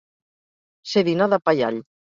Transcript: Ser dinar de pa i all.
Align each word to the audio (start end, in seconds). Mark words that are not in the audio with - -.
Ser 0.95 1.05
dinar 1.11 1.31
de 1.37 1.43
pa 1.47 1.59
i 1.63 1.67
all. 1.71 1.83